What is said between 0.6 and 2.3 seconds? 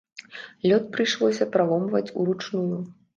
Лёд прыйшлося праломваць